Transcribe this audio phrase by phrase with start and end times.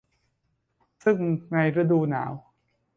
[1.03, 1.17] ซึ่ง
[1.51, 2.31] ในฤดูหนาว